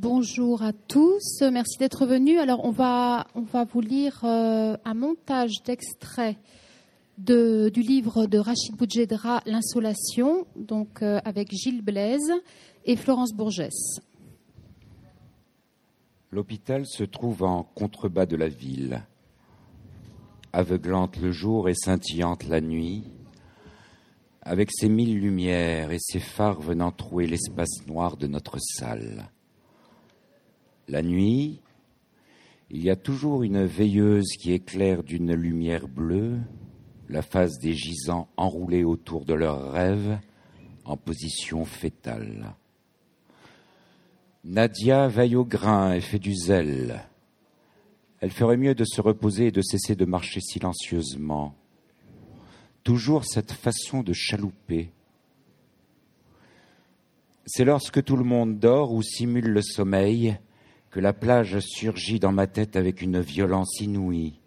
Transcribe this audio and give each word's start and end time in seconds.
Bonjour 0.00 0.62
à 0.62 0.72
tous, 0.72 1.42
merci 1.42 1.76
d'être 1.76 2.06
venus. 2.06 2.38
Alors 2.38 2.64
on 2.64 2.70
va, 2.70 3.26
on 3.34 3.40
va 3.40 3.64
vous 3.64 3.80
lire 3.80 4.20
euh, 4.22 4.76
un 4.84 4.94
montage 4.94 5.60
d'extraits 5.64 6.36
de, 7.18 7.68
du 7.68 7.82
livre 7.82 8.26
de 8.26 8.38
Rachid 8.38 8.76
Boudjedra, 8.76 9.42
L'insolation, 9.44 10.46
donc 10.54 11.02
euh, 11.02 11.18
avec 11.24 11.50
Gilles 11.50 11.82
Blaise 11.82 12.32
et 12.84 12.94
Florence 12.94 13.34
Bourgès. 13.34 13.98
L'hôpital 16.30 16.86
se 16.86 17.02
trouve 17.02 17.42
en 17.42 17.64
contrebas 17.64 18.26
de 18.26 18.36
la 18.36 18.48
ville, 18.48 19.02
aveuglante 20.52 21.16
le 21.16 21.32
jour 21.32 21.68
et 21.68 21.74
scintillante 21.74 22.46
la 22.46 22.60
nuit, 22.60 23.02
avec 24.42 24.70
ses 24.70 24.88
mille 24.88 25.18
lumières 25.18 25.90
et 25.90 25.98
ses 25.98 26.20
phares 26.20 26.60
venant 26.60 26.92
trouer 26.92 27.26
l'espace 27.26 27.84
noir 27.88 28.16
de 28.16 28.28
notre 28.28 28.60
salle. 28.60 29.28
La 30.88 31.02
nuit, 31.02 31.60
il 32.70 32.82
y 32.82 32.88
a 32.88 32.96
toujours 32.96 33.42
une 33.42 33.66
veilleuse 33.66 34.32
qui 34.40 34.52
éclaire 34.52 35.02
d'une 35.02 35.34
lumière 35.34 35.86
bleue 35.86 36.38
la 37.10 37.20
face 37.20 37.58
des 37.58 37.74
gisants 37.74 38.28
enroulés 38.38 38.84
autour 38.84 39.26
de 39.26 39.34
leurs 39.34 39.70
rêves 39.72 40.18
en 40.86 40.96
position 40.96 41.66
fétale. 41.66 42.54
Nadia 44.44 45.08
veille 45.08 45.36
au 45.36 45.44
grain 45.44 45.92
et 45.92 46.00
fait 46.00 46.18
du 46.18 46.34
zèle. 46.34 47.02
Elle 48.20 48.30
ferait 48.30 48.56
mieux 48.56 48.74
de 48.74 48.84
se 48.84 49.02
reposer 49.02 49.48
et 49.48 49.52
de 49.52 49.60
cesser 49.60 49.94
de 49.94 50.06
marcher 50.06 50.40
silencieusement. 50.40 51.54
Toujours 52.82 53.26
cette 53.26 53.52
façon 53.52 54.02
de 54.02 54.14
chalouper. 54.14 54.90
C'est 57.44 57.66
lorsque 57.66 58.02
tout 58.02 58.16
le 58.16 58.24
monde 58.24 58.58
dort 58.58 58.92
ou 58.92 59.02
simule 59.02 59.48
le 59.48 59.62
sommeil 59.62 60.38
la 61.00 61.12
plage 61.12 61.58
surgit 61.60 62.18
dans 62.18 62.32
ma 62.32 62.46
tête 62.46 62.76
avec 62.76 63.02
une 63.02 63.20
violence 63.20 63.80
inouïe. 63.80 64.38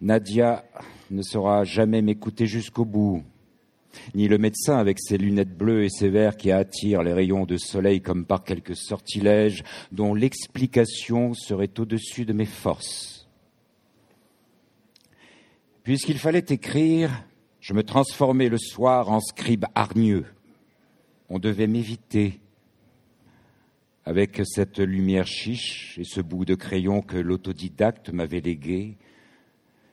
Nadia 0.00 0.64
ne 1.10 1.22
saura 1.22 1.64
jamais 1.64 2.00
m'écouter 2.00 2.46
jusqu'au 2.46 2.84
bout, 2.84 3.22
ni 4.14 4.28
le 4.28 4.38
médecin 4.38 4.78
avec 4.78 4.98
ses 5.00 5.18
lunettes 5.18 5.56
bleues 5.56 5.84
et 5.84 5.90
ses 5.90 6.08
verres 6.08 6.36
qui 6.36 6.52
attirent 6.52 7.02
les 7.02 7.12
rayons 7.12 7.44
de 7.44 7.56
soleil 7.56 8.00
comme 8.00 8.24
par 8.24 8.44
quelque 8.44 8.74
sortilège 8.74 9.62
dont 9.92 10.14
l'explication 10.14 11.34
serait 11.34 11.78
au-dessus 11.78 12.24
de 12.24 12.32
mes 12.32 12.46
forces. 12.46 13.28
Puisqu'il 15.82 16.18
fallait 16.18 16.44
écrire, 16.48 17.24
je 17.60 17.74
me 17.74 17.82
transformais 17.82 18.48
le 18.48 18.58
soir 18.58 19.10
en 19.10 19.20
scribe 19.20 19.66
hargneux. 19.74 20.26
On 21.28 21.38
devait 21.38 21.66
m'éviter, 21.66 22.40
avec 24.04 24.40
cette 24.44 24.78
lumière 24.78 25.26
chiche 25.26 25.98
et 25.98 26.04
ce 26.04 26.20
bout 26.20 26.44
de 26.44 26.54
crayon 26.54 27.02
que 27.02 27.16
l'autodidacte 27.16 28.10
m'avait 28.10 28.40
légué, 28.40 28.96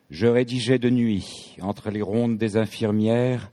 je 0.09 0.27
rédigeais 0.27 0.79
de 0.79 0.89
nuit, 0.89 1.57
entre 1.61 1.89
les 1.89 2.01
rondes 2.01 2.37
des 2.37 2.55
infirmières, 2.55 3.51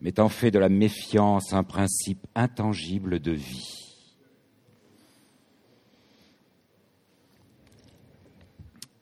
mettant 0.00 0.28
fait 0.28 0.50
de 0.50 0.58
la 0.58 0.68
méfiance 0.68 1.52
un 1.52 1.62
principe 1.62 2.26
intangible 2.34 3.20
de 3.20 3.32
vie. 3.32 3.78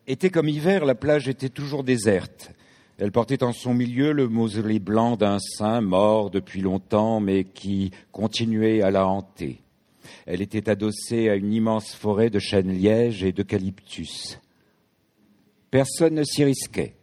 Été 0.06 0.30
comme 0.30 0.48
hiver, 0.48 0.84
la 0.84 0.96
plage 0.96 1.28
était 1.28 1.48
toujours 1.48 1.84
déserte. 1.84 2.52
Elle 2.98 3.12
portait 3.12 3.44
en 3.44 3.52
son 3.52 3.72
milieu 3.72 4.12
le 4.12 4.28
mausolée 4.28 4.80
blanc 4.80 5.16
d'un 5.16 5.38
saint 5.38 5.80
mort 5.80 6.30
depuis 6.30 6.60
longtemps, 6.60 7.20
mais 7.20 7.44
qui 7.44 7.92
continuait 8.10 8.82
à 8.82 8.90
la 8.90 9.06
hanter. 9.06 9.62
Elle 10.26 10.42
était 10.42 10.68
adossée 10.68 11.28
à 11.28 11.36
une 11.36 11.52
immense 11.52 11.94
forêt 11.94 12.30
de 12.30 12.38
chênes 12.38 12.72
lièges 12.72 13.24
et 13.24 13.32
d'eucalyptus. 13.32 14.38
Personne 15.70 16.14
ne 16.14 16.24
s'y 16.24 16.44
risquait. 16.44 16.94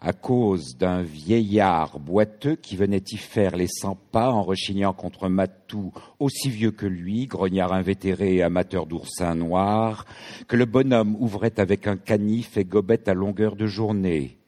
À 0.00 0.12
cause 0.12 0.76
d'un 0.76 1.02
vieillard 1.02 1.98
boiteux 1.98 2.54
qui 2.54 2.76
venait 2.76 3.02
y 3.10 3.16
faire 3.16 3.56
les 3.56 3.66
cent 3.66 3.96
pas 4.12 4.30
en 4.30 4.42
rechignant 4.42 4.92
contre 4.92 5.28
Matou, 5.28 5.92
aussi 6.20 6.50
vieux 6.50 6.70
que 6.70 6.86
lui, 6.86 7.26
grognard 7.26 7.72
invétéré 7.72 8.36
et 8.36 8.42
amateur 8.44 8.86
d'oursins 8.86 9.34
noirs, 9.34 10.04
que 10.46 10.54
le 10.54 10.66
bonhomme 10.66 11.16
ouvrait 11.18 11.58
avec 11.58 11.88
un 11.88 11.96
canif 11.96 12.56
et 12.56 12.64
gobette 12.64 13.08
à 13.08 13.14
longueur 13.14 13.56
de 13.56 13.66
journée. 13.66 14.38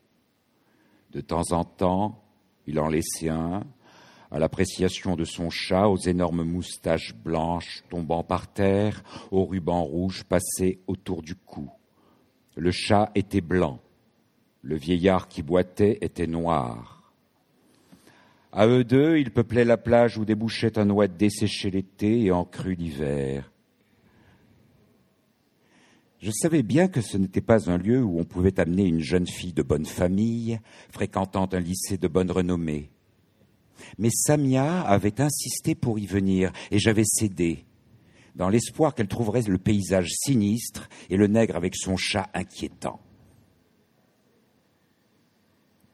De 1.11 1.21
temps 1.21 1.51
en 1.51 1.65
temps, 1.65 2.23
il 2.69 2.79
en 2.79 2.87
laissait 2.87 3.31
un, 3.31 3.65
à 4.31 4.39
l'appréciation 4.39 5.17
de 5.17 5.25
son 5.25 5.51
chat, 5.51 5.89
aux 5.89 5.97
énormes 5.97 6.45
moustaches 6.45 7.15
blanches 7.15 7.83
tombant 7.89 8.23
par 8.23 8.53
terre, 8.53 9.03
aux 9.31 9.45
rubans 9.45 9.83
rouges 9.83 10.25
passés 10.25 10.81
autour 10.87 11.23
du 11.23 11.35
cou. 11.35 11.71
Le 12.57 12.71
chat 12.71 13.11
était 13.15 13.41
blanc, 13.41 13.81
le 14.63 14.77
vieillard 14.77 15.29
qui 15.29 15.43
boitait 15.43 15.99
était 16.01 16.27
noir. 16.27 17.13
À 18.53 18.67
eux 18.67 18.85
deux, 18.85 19.19
ils 19.19 19.31
peuplaient 19.31 19.65
la 19.65 19.77
plage 19.77 20.19
où 20.19 20.25
débouchait 20.25 20.79
un 20.79 20.91
oued 20.91 21.17
desséché 21.17 21.71
l'été 21.71 22.25
et 22.25 22.33
en 22.33 22.45
cru 22.45 22.75
l'hiver. 22.75 23.51
Je 26.19 26.31
savais 26.33 26.63
bien 26.63 26.89
que 26.89 27.01
ce 27.01 27.17
n'était 27.17 27.41
pas 27.41 27.71
un 27.71 27.79
lieu 27.79 28.03
où 28.03 28.19
on 28.19 28.25
pouvait 28.25 28.61
amener 28.61 28.85
une 28.85 29.01
jeune 29.01 29.27
fille 29.27 29.55
de 29.55 29.63
bonne 29.63 29.87
famille, 29.87 30.61
fréquentant 30.91 31.49
un 31.53 31.61
lycée 31.61 31.97
de 31.97 32.09
bonne 32.09 32.31
renommée. 32.31 32.91
Mais 33.99 34.11
Samia 34.11 34.81
avait 34.83 35.21
insisté 35.21 35.75
pour 35.75 35.99
y 35.99 36.07
venir, 36.07 36.53
et 36.71 36.79
j'avais 36.79 37.05
cédé, 37.05 37.65
dans 38.35 38.49
l'espoir 38.49 38.95
qu'elle 38.95 39.09
trouverait 39.09 39.43
le 39.43 39.59
paysage 39.59 40.11
sinistre 40.11 40.89
et 41.09 41.17
le 41.17 41.27
nègre 41.27 41.57
avec 41.57 41.77
son 41.77 41.97
chat 41.97 42.29
inquiétant. 42.35 43.01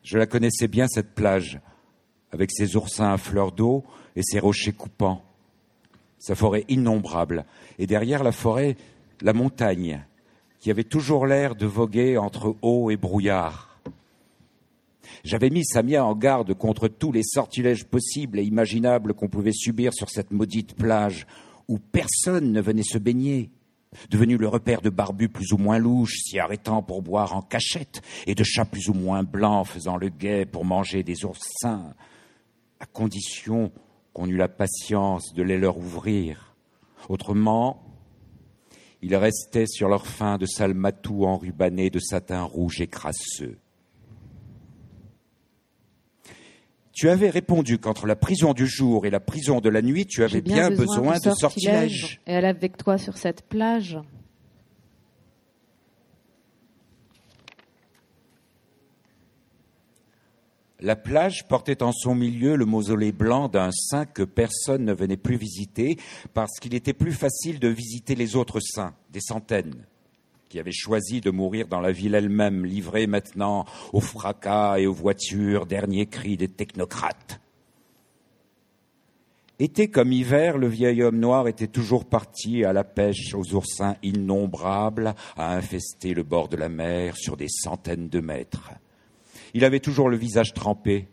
Je 0.02 0.18
la 0.18 0.26
connaissais 0.26 0.68
bien, 0.68 0.86
cette 0.86 1.14
plage, 1.14 1.60
avec 2.30 2.52
ses 2.52 2.76
oursins 2.76 3.12
à 3.12 3.18
fleur 3.18 3.52
d'eau 3.52 3.84
et 4.14 4.22
ses 4.22 4.38
rochers 4.38 4.72
coupants, 4.72 5.24
sa 6.18 6.34
forêt 6.34 6.64
innombrable, 6.68 7.44
et 7.78 7.86
derrière 7.86 8.22
la 8.22 8.32
forêt, 8.32 8.76
la 9.20 9.32
montagne, 9.32 10.04
qui 10.60 10.70
avait 10.70 10.84
toujours 10.84 11.26
l'air 11.26 11.54
de 11.54 11.66
voguer 11.66 12.18
entre 12.18 12.56
eau 12.62 12.90
et 12.90 12.96
brouillard. 12.96 13.75
J'avais 15.24 15.50
mis 15.50 15.64
Samia 15.64 16.04
en 16.04 16.14
garde 16.14 16.54
contre 16.54 16.88
tous 16.88 17.12
les 17.12 17.22
sortilèges 17.22 17.84
possibles 17.84 18.38
et 18.38 18.44
imaginables 18.44 19.14
qu'on 19.14 19.28
pouvait 19.28 19.52
subir 19.52 19.92
sur 19.92 20.10
cette 20.10 20.32
maudite 20.32 20.74
plage 20.74 21.26
où 21.68 21.78
personne 21.78 22.52
ne 22.52 22.60
venait 22.60 22.82
se 22.82 22.98
baigner, 22.98 23.50
devenu 24.10 24.36
le 24.36 24.48
repère 24.48 24.82
de 24.82 24.90
barbus 24.90 25.28
plus 25.28 25.52
ou 25.52 25.58
moins 25.58 25.78
louches 25.78 26.18
s'y 26.24 26.38
arrêtant 26.38 26.82
pour 26.82 27.02
boire 27.02 27.34
en 27.34 27.42
cachette 27.42 28.02
et 28.26 28.34
de 28.34 28.44
chats 28.44 28.64
plus 28.64 28.88
ou 28.88 28.94
moins 28.94 29.22
blancs 29.22 29.66
faisant 29.66 29.96
le 29.96 30.08
guet 30.08 30.46
pour 30.46 30.64
manger 30.64 31.02
des 31.02 31.24
oursins, 31.24 31.94
à 32.80 32.86
condition 32.86 33.72
qu'on 34.12 34.26
eût 34.26 34.36
la 34.36 34.48
patience 34.48 35.34
de 35.34 35.42
les 35.42 35.58
leur 35.58 35.78
ouvrir. 35.78 36.56
Autrement, 37.08 37.82
ils 39.02 39.16
restaient 39.16 39.66
sur 39.66 39.88
leur 39.88 40.06
fin 40.06 40.38
de 40.38 40.46
salmatou 40.46 41.24
enrubanné 41.24 41.90
de 41.90 41.98
satin 41.98 42.42
rouge 42.42 42.80
et 42.80 42.86
crasseux. 42.86 43.58
Tu 46.96 47.10
avais 47.10 47.28
répondu 47.28 47.78
qu'entre 47.78 48.06
la 48.06 48.16
prison 48.16 48.54
du 48.54 48.66
jour 48.66 49.04
et 49.04 49.10
la 49.10 49.20
prison 49.20 49.60
de 49.60 49.68
la 49.68 49.82
nuit, 49.82 50.06
tu 50.06 50.24
avais 50.24 50.40
bien, 50.40 50.70
besoin, 50.70 51.18
de, 51.18 51.30
sortilèges. 51.30 52.22
Et 52.26 52.32
elle 52.32 52.46
avec 52.46 52.78
toi 52.78 52.96
sur 52.96 53.18
cette 53.18 53.42
plage. 53.42 53.98
La 60.80 60.96
plage 60.96 61.46
portait 61.46 61.82
en 61.82 61.92
son 61.92 62.14
milieu 62.14 62.56
le 62.56 62.64
mausolée 62.64 63.12
blanc 63.12 63.48
d'un 63.48 63.72
saint 63.72 64.06
que 64.06 64.22
personne 64.22 64.86
ne 64.86 64.94
venait 64.94 65.18
plus 65.18 65.36
visiter 65.36 65.98
parce 66.32 66.58
qu'il 66.58 66.74
était 66.74 66.94
plus 66.94 67.12
facile 67.12 67.60
de 67.60 67.68
visiter 67.68 68.14
les 68.14 68.36
autres 68.36 68.60
saints, 68.60 68.94
des 69.10 69.20
centaines 69.20 69.84
qui 70.48 70.58
avait 70.58 70.72
choisi 70.72 71.20
de 71.20 71.30
mourir 71.30 71.66
dans 71.66 71.80
la 71.80 71.92
ville 71.92 72.14
elle-même, 72.14 72.64
livrée 72.64 73.06
maintenant 73.06 73.64
au 73.92 74.00
fracas 74.00 74.78
et 74.78 74.86
aux 74.86 74.92
voitures, 74.92 75.66
dernier 75.66 76.06
cri 76.06 76.36
des 76.36 76.48
technocrates. 76.48 77.40
Été 79.58 79.88
comme 79.88 80.12
hiver, 80.12 80.58
le 80.58 80.68
vieil 80.68 81.02
homme 81.02 81.18
noir 81.18 81.48
était 81.48 81.66
toujours 81.66 82.04
parti 82.04 82.62
à 82.64 82.74
la 82.74 82.84
pêche 82.84 83.34
aux 83.34 83.54
oursins 83.54 83.96
innombrables, 84.02 85.14
à 85.34 85.56
infester 85.56 86.12
le 86.12 86.22
bord 86.22 86.48
de 86.48 86.58
la 86.58 86.68
mer 86.68 87.16
sur 87.16 87.38
des 87.38 87.48
centaines 87.48 88.10
de 88.10 88.20
mètres. 88.20 88.72
Il 89.54 89.64
avait 89.64 89.80
toujours 89.80 90.10
le 90.10 90.18
visage 90.18 90.52
trempé, 90.52 91.08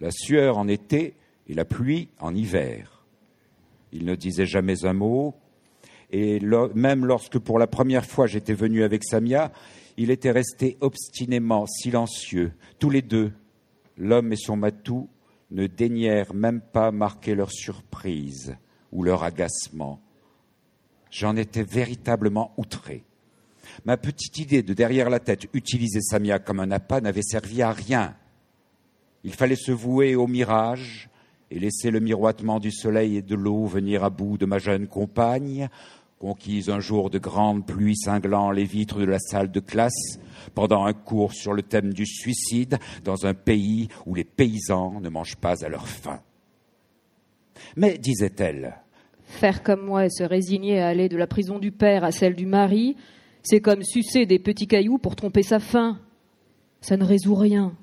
la 0.00 0.10
sueur 0.10 0.58
en 0.58 0.66
été 0.66 1.14
et 1.46 1.54
la 1.54 1.64
pluie 1.64 2.08
en 2.18 2.34
hiver. 2.34 3.04
Il 3.92 4.04
ne 4.04 4.16
disait 4.16 4.46
jamais 4.46 4.84
un 4.84 4.92
mot, 4.92 5.34
et 6.10 6.40
même 6.74 7.04
lorsque 7.04 7.38
pour 7.38 7.58
la 7.58 7.66
première 7.66 8.06
fois 8.06 8.26
j'étais 8.26 8.54
venu 8.54 8.82
avec 8.82 9.04
Samia, 9.04 9.52
il 9.96 10.10
était 10.10 10.30
resté 10.30 10.78
obstinément 10.80 11.66
silencieux. 11.66 12.52
Tous 12.78 12.88
les 12.88 13.02
deux, 13.02 13.32
l'homme 13.96 14.32
et 14.32 14.36
son 14.36 14.56
matou, 14.56 15.08
ne 15.50 15.66
daignèrent 15.66 16.34
même 16.34 16.60
pas 16.60 16.90
marquer 16.90 17.34
leur 17.34 17.50
surprise 17.50 18.56
ou 18.92 19.02
leur 19.02 19.22
agacement. 19.22 20.00
J'en 21.10 21.36
étais 21.36 21.62
véritablement 21.62 22.52
outré. 22.56 23.04
Ma 23.84 23.96
petite 23.96 24.38
idée 24.38 24.62
de 24.62 24.74
derrière 24.74 25.10
la 25.10 25.20
tête 25.20 25.46
utiliser 25.52 26.00
Samia 26.00 26.38
comme 26.38 26.60
un 26.60 26.70
appât 26.70 27.00
n'avait 27.00 27.22
servi 27.22 27.62
à 27.62 27.72
rien. 27.72 28.14
Il 29.24 29.34
fallait 29.34 29.56
se 29.56 29.72
vouer 29.72 30.16
au 30.16 30.26
mirage 30.26 31.08
et 31.50 31.58
laisser 31.58 31.90
le 31.90 32.00
miroitement 32.00 32.60
du 32.60 32.70
soleil 32.70 33.16
et 33.16 33.22
de 33.22 33.34
l'eau 33.34 33.66
venir 33.66 34.04
à 34.04 34.10
bout 34.10 34.36
de 34.36 34.46
ma 34.46 34.58
jeune 34.58 34.86
compagne, 34.86 35.68
conquise 36.18 36.68
un 36.68 36.80
jour 36.80 37.10
de 37.10 37.18
grande 37.18 37.64
pluie 37.64 37.96
cinglant 37.96 38.50
les 38.50 38.64
vitres 38.64 38.98
de 38.98 39.04
la 39.04 39.20
salle 39.20 39.52
de 39.52 39.60
classe, 39.60 40.18
pendant 40.54 40.84
un 40.84 40.92
cours 40.92 41.32
sur 41.32 41.52
le 41.52 41.62
thème 41.62 41.92
du 41.92 42.06
suicide 42.06 42.78
dans 43.04 43.26
un 43.26 43.34
pays 43.34 43.88
où 44.06 44.14
les 44.14 44.24
paysans 44.24 45.00
ne 45.00 45.08
mangent 45.08 45.36
pas 45.36 45.64
à 45.64 45.68
leur 45.68 45.86
faim. 45.86 46.20
Mais, 47.76 47.98
disait-elle, 47.98 48.76
Faire 49.22 49.62
comme 49.62 49.84
moi 49.84 50.06
et 50.06 50.10
se 50.10 50.24
résigner 50.24 50.80
à 50.80 50.88
aller 50.88 51.08
de 51.08 51.16
la 51.16 51.26
prison 51.26 51.58
du 51.58 51.70
père 51.70 52.02
à 52.02 52.12
celle 52.12 52.34
du 52.34 52.46
mari, 52.46 52.96
c'est 53.42 53.60
comme 53.60 53.82
sucer 53.82 54.26
des 54.26 54.38
petits 54.38 54.66
cailloux 54.66 54.98
pour 54.98 55.16
tromper 55.16 55.42
sa 55.42 55.60
faim. 55.60 56.00
Ça 56.80 56.96
ne 56.96 57.04
résout 57.04 57.34
rien. 57.34 57.74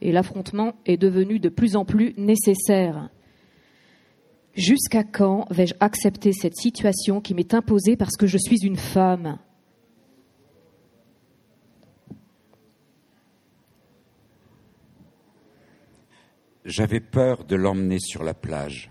Et 0.00 0.12
l'affrontement 0.12 0.72
est 0.86 0.96
devenu 0.96 1.38
de 1.38 1.48
plus 1.48 1.76
en 1.76 1.84
plus 1.84 2.14
nécessaire. 2.16 3.10
Jusqu'à 4.54 5.02
quand 5.02 5.46
vais-je 5.50 5.74
accepter 5.80 6.32
cette 6.32 6.56
situation 6.56 7.20
qui 7.20 7.34
m'est 7.34 7.54
imposée 7.54 7.96
parce 7.96 8.16
que 8.16 8.26
je 8.26 8.36
suis 8.36 8.64
une 8.64 8.76
femme? 8.76 9.38
J'avais 16.64 17.00
peur 17.00 17.44
de 17.44 17.56
l'emmener 17.56 17.98
sur 17.98 18.22
la 18.22 18.34
plage, 18.34 18.90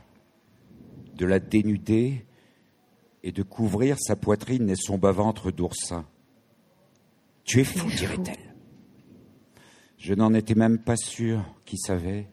de 1.16 1.26
la 1.26 1.40
dénuder 1.40 2.26
et 3.24 3.32
de 3.32 3.44
couvrir 3.44 3.98
sa 4.00 4.16
poitrine 4.16 4.70
et 4.70 4.76
son 4.76 4.98
bas-ventre 4.98 5.52
d'oursin. 5.52 6.06
Tu 7.44 7.62
es 7.62 7.64
fou, 7.64 7.88
dirait-elle. 7.90 8.56
Je 9.98 10.16
n'en 10.16 10.34
étais 10.34 10.56
même 10.56 10.80
pas 10.80 10.96
sûr, 10.96 11.46
qui 11.66 11.78
savait. 11.78 12.31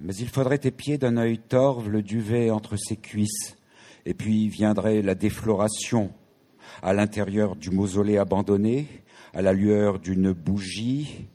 Mais 0.00 0.14
il 0.14 0.28
faudrait 0.28 0.60
épier 0.64 0.96
d'un 0.96 1.18
œil 1.18 1.38
torve 1.38 1.90
le 1.90 2.02
duvet 2.02 2.50
entre 2.50 2.76
ses 2.76 2.96
cuisses, 2.96 3.58
et 4.06 4.14
puis 4.14 4.48
viendrait 4.48 5.02
la 5.02 5.14
défloration. 5.14 6.10
À 6.82 6.94
l'intérieur 6.94 7.54
du 7.54 7.70
mausolée 7.70 8.16
abandonné, 8.16 8.86
à 9.34 9.42
la 9.42 9.52
lueur 9.52 9.98
d'une 9.98 10.32
bougie, 10.32 11.26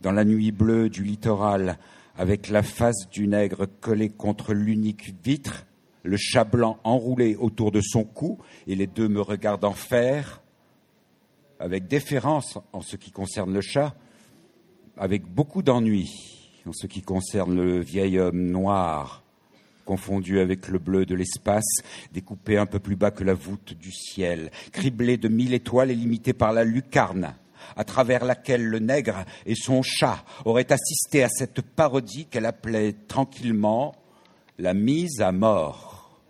dans 0.00 0.12
la 0.12 0.24
nuit 0.24 0.52
bleue 0.52 0.88
du 0.88 1.02
littoral, 1.02 1.78
avec 2.16 2.50
la 2.50 2.62
face 2.62 3.08
du 3.10 3.26
nègre 3.26 3.66
collée 3.80 4.10
contre 4.10 4.54
l'unique 4.54 5.12
vitre, 5.24 5.66
le 6.04 6.16
chat 6.16 6.44
blanc 6.44 6.78
enroulé 6.84 7.34
autour 7.34 7.72
de 7.72 7.80
son 7.80 8.04
cou, 8.04 8.38
et 8.68 8.76
les 8.76 8.86
deux 8.86 9.08
me 9.08 9.22
regardant 9.22 9.72
faire, 9.72 10.40
avec 11.58 11.88
déférence 11.88 12.58
en 12.72 12.80
ce 12.80 12.94
qui 12.94 13.10
concerne 13.10 13.52
le 13.52 13.60
chat, 13.60 13.96
avec 14.96 15.26
beaucoup 15.26 15.62
d'ennui 15.62 16.43
en 16.66 16.72
ce 16.72 16.86
qui 16.86 17.02
concerne 17.02 17.54
le 17.54 17.80
vieil 17.80 18.18
homme 18.18 18.46
noir, 18.46 19.22
confondu 19.84 20.40
avec 20.40 20.68
le 20.68 20.78
bleu 20.78 21.04
de 21.04 21.14
l'espace, 21.14 21.82
découpé 22.12 22.56
un 22.56 22.66
peu 22.66 22.78
plus 22.78 22.96
bas 22.96 23.10
que 23.10 23.24
la 23.24 23.34
voûte 23.34 23.74
du 23.74 23.92
ciel, 23.92 24.50
criblé 24.72 25.16
de 25.16 25.28
mille 25.28 25.54
étoiles 25.54 25.90
et 25.90 25.94
limité 25.94 26.32
par 26.32 26.52
la 26.52 26.64
lucarne 26.64 27.34
à 27.76 27.84
travers 27.84 28.24
laquelle 28.24 28.64
le 28.64 28.78
nègre 28.78 29.24
et 29.46 29.54
son 29.54 29.82
chat 29.82 30.24
auraient 30.44 30.72
assisté 30.72 31.22
à 31.22 31.28
cette 31.28 31.62
parodie 31.62 32.26
qu'elle 32.26 32.46
appelait 32.46 32.94
tranquillement 33.08 33.94
la 34.58 34.74
mise 34.74 35.20
à 35.20 35.32
mort. 35.32 36.20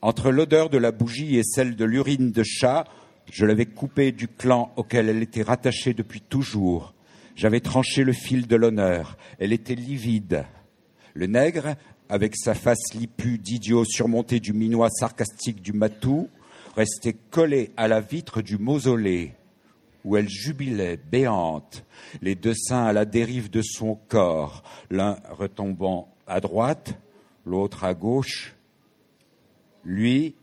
Entre 0.00 0.30
l'odeur 0.30 0.70
de 0.70 0.78
la 0.78 0.92
bougie 0.92 1.36
et 1.36 1.44
celle 1.44 1.76
de 1.76 1.84
l'urine 1.84 2.30
de 2.30 2.42
chat, 2.42 2.84
je 3.32 3.46
l'avais 3.46 3.66
coupée 3.66 4.12
du 4.12 4.28
clan 4.28 4.72
auquel 4.76 5.08
elle 5.08 5.22
était 5.22 5.42
rattachée 5.42 5.94
depuis 5.94 6.20
toujours. 6.20 6.93
J'avais 7.36 7.60
tranché 7.60 8.04
le 8.04 8.12
fil 8.12 8.46
de 8.46 8.56
l'honneur. 8.56 9.16
Elle 9.38 9.52
était 9.52 9.74
livide. 9.74 10.44
Le 11.14 11.26
nègre, 11.26 11.76
avec 12.08 12.36
sa 12.36 12.54
face 12.54 12.94
lipue 12.94 13.38
d'idiot 13.38 13.84
surmontée 13.84 14.40
du 14.40 14.52
minois 14.52 14.90
sarcastique 14.90 15.60
du 15.60 15.72
matou, 15.72 16.28
restait 16.76 17.16
collé 17.30 17.70
à 17.76 17.88
la 17.88 18.00
vitre 18.00 18.42
du 18.42 18.58
mausolée, 18.58 19.34
où 20.04 20.16
elle 20.16 20.28
jubilait, 20.28 20.96
béante, 20.96 21.84
les 22.20 22.34
deux 22.34 22.54
seins 22.54 22.84
à 22.84 22.92
la 22.92 23.04
dérive 23.04 23.50
de 23.50 23.62
son 23.62 23.96
corps, 24.08 24.62
l'un 24.90 25.16
retombant 25.30 26.14
à 26.26 26.40
droite, 26.40 26.98
l'autre 27.44 27.84
à 27.84 27.94
gauche. 27.94 28.54
Lui 29.84 30.34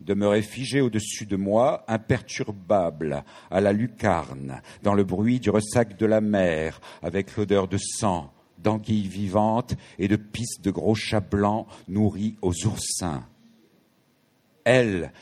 demeurait 0.00 0.42
figé 0.42 0.80
au-dessus 0.80 1.26
de 1.26 1.36
moi, 1.36 1.84
imperturbable, 1.88 3.24
à 3.50 3.60
la 3.60 3.72
lucarne, 3.72 4.62
dans 4.82 4.94
le 4.94 5.04
bruit 5.04 5.40
du 5.40 5.50
ressac 5.50 5.98
de 5.98 6.06
la 6.06 6.20
mer, 6.20 6.80
avec 7.02 7.36
l'odeur 7.36 7.68
de 7.68 7.78
sang, 7.78 8.32
d'anguilles 8.58 9.08
vivantes 9.08 9.74
et 9.98 10.08
de 10.08 10.16
pistes 10.16 10.64
de 10.64 10.70
gros 10.70 10.94
chats 10.94 11.20
blancs 11.20 11.66
nourris 11.88 12.36
aux 12.42 12.66
oursins. 12.66 13.24
Elle, 14.64 15.12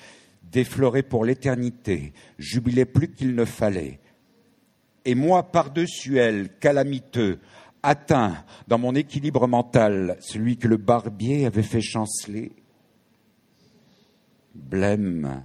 déflorée 0.43 1.02
pour 1.02 1.25
l'éternité, 1.25 2.12
jubilait 2.38 2.84
plus 2.84 3.11
qu'il 3.12 3.34
ne 3.34 3.44
fallait. 3.44 4.00
Et 5.05 5.14
moi, 5.14 5.44
par-dessus 5.44 6.19
elle, 6.19 6.49
calamiteux, 6.58 7.38
atteint 7.82 8.44
dans 8.67 8.79
mon 8.79 8.94
équilibre 8.94 9.46
mental, 9.46 10.17
celui 10.20 10.56
que 10.56 10.67
le 10.67 10.76
barbier 10.76 11.46
avait 11.46 11.62
fait 11.62 11.81
chanceler, 11.81 12.52
blême, 14.56 15.44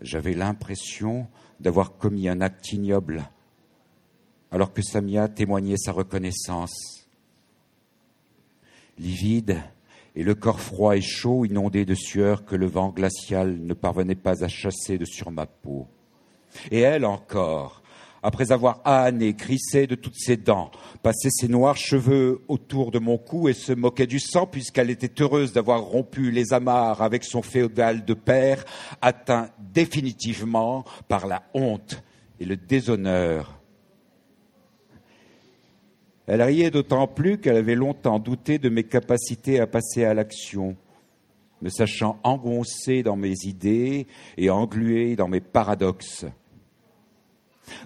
j'avais 0.00 0.34
l'impression 0.34 1.28
d'avoir 1.60 1.96
commis 1.96 2.28
un 2.28 2.40
acte 2.40 2.72
ignoble, 2.72 3.24
alors 4.50 4.72
que 4.72 4.82
Samia 4.82 5.28
témoignait 5.28 5.76
sa 5.76 5.92
reconnaissance. 5.92 7.06
Livide, 8.98 9.60
et 10.16 10.22
le 10.22 10.34
corps 10.34 10.60
froid 10.60 10.96
et 10.96 11.00
chaud, 11.00 11.44
inondé 11.44 11.84
de 11.84 11.94
sueur 11.94 12.44
que 12.44 12.54
le 12.54 12.66
vent 12.66 12.90
glacial 12.90 13.58
ne 13.60 13.74
parvenait 13.74 14.14
pas 14.14 14.44
à 14.44 14.48
chasser 14.48 14.96
de 14.96 15.04
sur 15.04 15.30
ma 15.30 15.46
peau. 15.46 15.88
Et 16.70 16.80
elle 16.80 17.04
encore, 17.04 17.82
après 18.24 18.50
avoir 18.50 18.80
âné, 18.84 19.34
crissé 19.34 19.86
de 19.86 19.94
toutes 19.94 20.18
ses 20.18 20.36
dents, 20.36 20.70
passé 21.02 21.28
ses 21.30 21.46
noirs 21.46 21.76
cheveux 21.76 22.40
autour 22.48 22.90
de 22.90 22.98
mon 22.98 23.18
cou 23.18 23.48
et 23.48 23.52
se 23.52 23.72
moquait 23.72 24.08
du 24.08 24.18
sang 24.18 24.46
puisqu'elle 24.46 24.90
était 24.90 25.22
heureuse 25.22 25.52
d'avoir 25.52 25.82
rompu 25.82 26.30
les 26.30 26.52
amarres 26.52 27.02
avec 27.02 27.22
son 27.22 27.42
féodal 27.42 28.04
de 28.04 28.14
père, 28.14 28.64
atteint 29.02 29.50
définitivement 29.72 30.84
par 31.06 31.26
la 31.26 31.44
honte 31.54 32.02
et 32.40 32.46
le 32.46 32.56
déshonneur 32.56 33.60
elle 36.26 36.40
riait 36.40 36.70
d'autant 36.70 37.06
plus 37.06 37.38
qu'elle 37.38 37.56
avait 37.56 37.74
longtemps 37.74 38.18
douté 38.18 38.58
de 38.58 38.70
mes 38.70 38.84
capacités 38.84 39.60
à 39.60 39.66
passer 39.66 40.04
à 40.04 40.14
l'action, 40.14 40.74
me 41.60 41.68
sachant 41.68 42.18
engoncée 42.22 43.02
dans 43.02 43.16
mes 43.16 43.34
idées 43.44 44.06
et 44.38 44.48
engluée 44.48 45.16
dans 45.16 45.28
mes 45.28 45.40
paradoxes. 45.40 46.24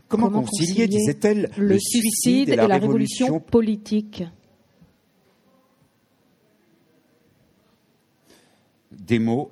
Comment, 0.09 0.31
concilier, 0.31 0.89
disait-elle, 0.89 1.51
le, 1.57 1.79
suicide 1.79 2.49
et 2.49 2.57
la, 2.57 2.67
révolution 2.67 3.41
politique 3.41 4.25
Des 8.91 9.19
mots. 9.19 9.51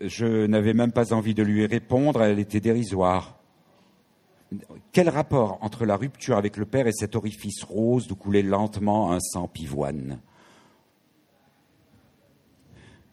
Je 0.00 0.46
n'avais 0.46 0.72
même 0.72 0.92
pas 0.92 1.12
envie 1.12 1.34
de 1.34 1.42
lui 1.42 1.66
répondre, 1.66 2.22
elle 2.22 2.38
était 2.38 2.60
dérisoire. 2.60 3.40
Quel 4.92 5.08
rapport 5.08 5.58
entre 5.60 5.84
la 5.84 5.96
rupture 5.96 6.36
avec 6.36 6.56
le 6.56 6.66
père 6.66 6.86
et 6.86 6.92
cet 6.92 7.14
orifice 7.14 7.62
rose 7.62 8.08
d'où 8.08 8.16
coulait 8.16 8.42
lentement 8.42 9.12
un 9.12 9.20
sang 9.20 9.46
pivoine? 9.46 10.20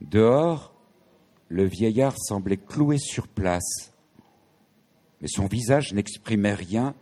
Dehors, 0.01 0.73
le 1.49 1.65
vieillard 1.65 2.15
semblait 2.17 2.57
cloué 2.57 2.97
sur 2.97 3.27
place, 3.27 3.93
mais 5.21 5.27
son 5.27 5.47
visage 5.47 5.93
n'exprimait 5.93 6.53
rien. 6.53 6.95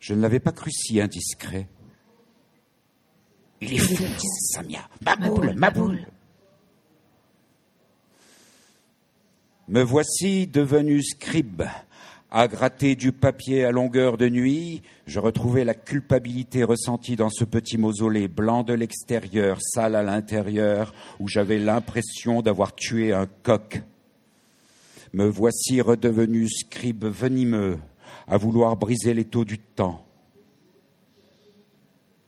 Je 0.00 0.14
ne 0.14 0.20
l'avais 0.20 0.40
pas 0.40 0.52
cru 0.52 0.70
si 0.70 1.00
indiscret. 1.00 1.68
Il 3.60 3.74
est 3.74 3.78
fou, 3.78 4.04
Samia. 4.52 4.88
Ma 5.04 5.16
boule, 5.16 5.54
ma 5.54 5.70
boule. 5.70 6.06
Me 9.68 9.82
voici 9.82 10.46
devenu 10.48 11.02
scribe 11.02 11.62
à 12.34 12.48
gratter 12.48 12.96
du 12.96 13.12
papier 13.12 13.66
à 13.66 13.70
longueur 13.72 14.16
de 14.16 14.26
nuit, 14.26 14.82
je 15.06 15.20
retrouvais 15.20 15.64
la 15.64 15.74
culpabilité 15.74 16.64
ressentie 16.64 17.14
dans 17.14 17.28
ce 17.28 17.44
petit 17.44 17.76
mausolée 17.76 18.26
blanc 18.26 18.62
de 18.62 18.72
l'extérieur, 18.72 19.58
sale 19.60 19.94
à 19.94 20.02
l'intérieur, 20.02 20.94
où 21.20 21.28
j'avais 21.28 21.58
l'impression 21.58 22.40
d'avoir 22.40 22.74
tué 22.74 23.12
un 23.12 23.26
coq. 23.26 23.82
Me 25.12 25.26
voici 25.26 25.80
redevenu 25.80 26.48
scribe 26.48 27.04
venimeux, 27.04 27.78
à 28.26 28.38
vouloir 28.38 28.76
briser 28.76 29.12
les 29.12 29.26
taux 29.26 29.44
du 29.44 29.58
temps. 29.58 30.06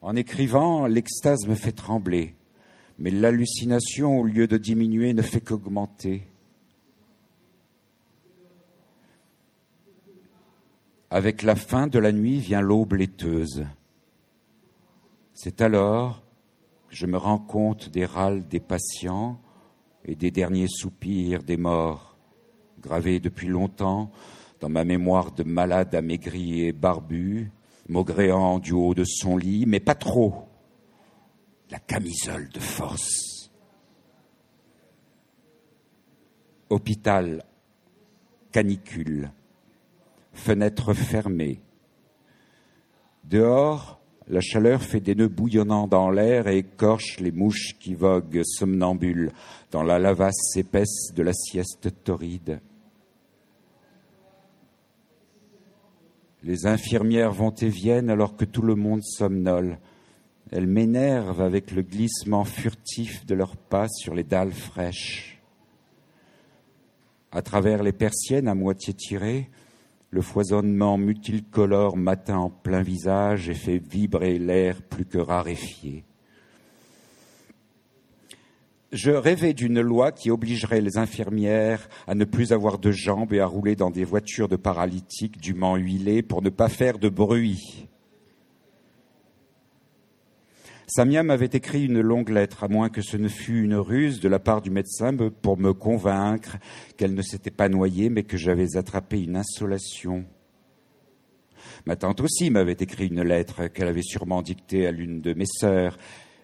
En 0.02 0.16
écrivant, 0.16 0.86
l'extase 0.86 1.46
me 1.46 1.54
fait 1.54 1.72
trembler, 1.72 2.34
mais 2.98 3.10
l'hallucination, 3.10 4.20
au 4.20 4.24
lieu 4.24 4.46
de 4.46 4.58
diminuer, 4.58 5.14
ne 5.14 5.22
fait 5.22 5.40
qu'augmenter. 5.40 6.24
Avec 11.08 11.42
la 11.42 11.56
fin 11.56 11.86
de 11.86 11.98
la 11.98 12.12
nuit 12.12 12.38
vient 12.38 12.60
l'aube 12.60 12.92
laiteuse. 12.92 13.64
C'est 15.32 15.62
alors 15.62 16.22
que 16.88 16.96
je 16.96 17.06
me 17.06 17.16
rends 17.16 17.38
compte 17.38 17.88
des 17.88 18.04
râles 18.04 18.46
des 18.46 18.60
patients 18.60 19.40
et 20.04 20.16
des 20.16 20.30
derniers 20.30 20.68
soupirs 20.68 21.42
des 21.42 21.56
morts, 21.56 22.13
gravés 22.84 23.18
depuis 23.18 23.48
longtemps 23.48 24.10
dans 24.60 24.68
ma 24.68 24.84
mémoire 24.84 25.32
de 25.32 25.42
malade 25.42 25.94
amaigri 25.94 26.66
et 26.66 26.72
barbu, 26.72 27.50
maugréant 27.88 28.58
du 28.58 28.72
haut 28.72 28.94
de 28.94 29.04
son 29.04 29.36
lit, 29.36 29.64
mais 29.66 29.80
pas 29.80 29.94
trop. 29.94 30.44
La 31.70 31.78
camisole 31.78 32.48
de 32.50 32.60
force. 32.60 33.50
Hôpital, 36.68 37.44
canicule, 38.52 39.30
fenêtre 40.32 40.92
fermée. 40.92 41.60
Dehors, 43.24 44.00
la 44.28 44.40
chaleur 44.40 44.82
fait 44.82 45.00
des 45.00 45.14
nœuds 45.14 45.28
bouillonnants 45.28 45.86
dans 45.86 46.10
l'air 46.10 46.48
et 46.48 46.58
écorche 46.58 47.20
les 47.20 47.32
mouches 47.32 47.76
qui 47.78 47.94
voguent 47.94 48.42
somnambules 48.44 49.32
dans 49.70 49.82
la 49.82 49.98
lavasse 49.98 50.56
épaisse 50.56 51.12
de 51.14 51.22
la 51.22 51.32
sieste 51.32 52.02
torride. 52.04 52.60
Les 56.44 56.66
infirmières 56.66 57.32
vont 57.32 57.54
et 57.54 57.70
viennent 57.70 58.10
alors 58.10 58.36
que 58.36 58.44
tout 58.44 58.60
le 58.60 58.74
monde 58.74 59.02
somnole. 59.02 59.78
Elles 60.52 60.66
m'énervent 60.66 61.40
avec 61.40 61.70
le 61.70 61.80
glissement 61.80 62.44
furtif 62.44 63.24
de 63.24 63.34
leurs 63.34 63.56
pas 63.56 63.88
sur 63.88 64.14
les 64.14 64.24
dalles 64.24 64.52
fraîches. 64.52 65.42
À 67.32 67.40
travers 67.40 67.82
les 67.82 67.92
persiennes 67.92 68.46
à 68.46 68.54
moitié 68.54 68.92
tirées, 68.92 69.48
le 70.10 70.20
foisonnement 70.20 70.98
multicolore 70.98 71.96
m'atteint 71.96 72.38
en 72.38 72.50
plein 72.50 72.82
visage 72.82 73.48
et 73.48 73.54
fait 73.54 73.78
vibrer 73.78 74.38
l'air 74.38 74.82
plus 74.82 75.06
que 75.06 75.18
raréfié 75.18 76.04
je 78.94 79.10
rêvais 79.10 79.54
d'une 79.54 79.80
loi 79.80 80.12
qui 80.12 80.30
obligerait 80.30 80.80
les 80.80 80.98
infirmières 80.98 81.88
à 82.06 82.14
ne 82.14 82.24
plus 82.24 82.52
avoir 82.52 82.78
de 82.78 82.92
jambes 82.92 83.32
et 83.32 83.40
à 83.40 83.46
rouler 83.46 83.74
dans 83.74 83.90
des 83.90 84.04
voitures 84.04 84.48
de 84.48 84.56
paralytiques 84.56 85.40
dûment 85.40 85.76
huilées 85.76 86.22
pour 86.22 86.42
ne 86.42 86.48
pas 86.48 86.68
faire 86.68 86.98
de 86.98 87.08
bruit. 87.08 87.88
Samia 90.86 91.24
m'avait 91.24 91.46
écrit 91.46 91.86
une 91.86 92.00
longue 92.00 92.28
lettre, 92.28 92.62
à 92.62 92.68
moins 92.68 92.88
que 92.88 93.02
ce 93.02 93.16
ne 93.16 93.26
fût 93.26 93.64
une 93.64 93.74
ruse 93.74 94.20
de 94.20 94.28
la 94.28 94.38
part 94.38 94.62
du 94.62 94.70
médecin 94.70 95.16
pour 95.42 95.56
me 95.56 95.72
convaincre 95.72 96.58
qu'elle 96.96 97.14
ne 97.14 97.22
s'était 97.22 97.50
pas 97.50 97.68
noyée, 97.68 98.10
mais 98.10 98.22
que 98.22 98.36
j'avais 98.36 98.76
attrapé 98.76 99.22
une 99.22 99.36
insolation. 99.36 100.24
Ma 101.86 101.96
tante 101.96 102.20
aussi 102.20 102.50
m'avait 102.50 102.76
écrit 102.78 103.08
une 103.08 103.22
lettre 103.22 103.66
qu'elle 103.66 103.88
avait 103.88 104.02
sûrement 104.02 104.42
dictée 104.42 104.86
à 104.86 104.92
l'une 104.92 105.20
de 105.20 105.32
mes 105.32 105.46
sœurs. 105.46 105.96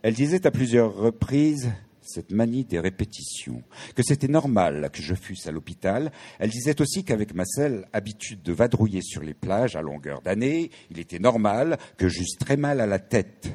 Elle 0.02 0.14
disait 0.14 0.46
à 0.46 0.50
plusieurs 0.50 0.96
reprises 0.96 1.70
cette 2.10 2.32
manie 2.32 2.64
des 2.64 2.80
répétitions, 2.80 3.62
que 3.94 4.02
c'était 4.02 4.28
normal 4.28 4.90
que 4.92 5.02
je 5.02 5.14
fusse 5.14 5.46
à 5.46 5.52
l'hôpital. 5.52 6.12
Elle 6.38 6.50
disait 6.50 6.80
aussi 6.80 7.04
qu'avec 7.04 7.34
ma 7.34 7.44
seule 7.44 7.86
habitude 7.92 8.42
de 8.42 8.52
vadrouiller 8.52 9.02
sur 9.02 9.22
les 9.22 9.34
plages 9.34 9.76
à 9.76 9.82
longueur 9.82 10.20
d'année, 10.22 10.70
il 10.90 10.98
était 10.98 11.18
normal 11.18 11.78
que 11.96 12.08
j'eusse 12.08 12.36
très 12.38 12.56
mal 12.56 12.80
à 12.80 12.86
la 12.86 12.98
tête. 12.98 13.52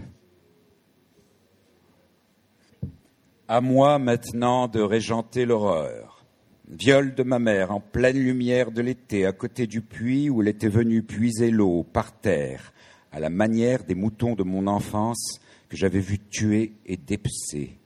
À 3.48 3.62
moi 3.62 4.00
maintenant 4.00 4.68
de 4.68 4.82
régenter 4.82 5.46
l'horreur. 5.46 6.26
Viol 6.68 7.14
de 7.14 7.22
ma 7.22 7.38
mère 7.38 7.72
en 7.72 7.80
pleine 7.80 8.18
lumière 8.18 8.72
de 8.72 8.82
l'été, 8.82 9.28
à 9.28 9.34
côté 9.34 9.68
du 9.68 9.82
puits 9.82 10.32
où 10.32 10.42
elle 10.42 10.48
était 10.48 10.68
venue 10.68 11.04
puiser 11.04 11.52
l'eau, 11.52 11.84
par 11.84 12.20
terre, 12.20 12.74
à 13.12 13.20
la 13.20 13.30
manière 13.30 13.84
des 13.84 13.94
moutons 13.94 14.34
de 14.34 14.42
mon 14.42 14.66
enfance 14.66 15.40
que 15.70 15.78
j'avais 15.78 16.00
vu 16.00 16.18
tuer 16.18 16.74
et 16.88 16.98
dépecer. 16.98 17.78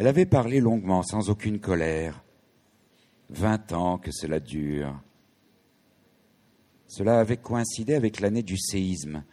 Elle 0.00 0.06
avait 0.06 0.24
parlé 0.24 0.60
longuement, 0.60 1.02
sans 1.02 1.28
aucune 1.28 1.60
colère. 1.60 2.24
Vingt 3.28 3.70
ans 3.74 3.98
que 3.98 4.10
cela 4.10 4.40
dure. 4.40 4.98
Cela 6.86 7.20
avait 7.20 7.36
coïncidé 7.36 7.92
avec 7.92 8.20
l'année 8.20 8.42
du 8.42 8.56
séisme, 8.56 9.24